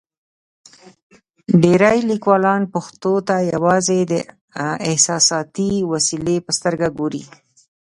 [1.61, 4.13] ډېری لیکوالان پښتو ته یوازې د
[4.89, 7.23] احساساتي وسیلې په سترګه ګوري.